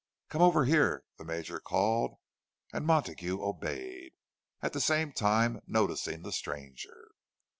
[0.29, 2.15] "Come over here," the Major called;
[2.73, 4.13] and Montague obeyed,
[4.59, 7.11] at the same time noticing the stranger.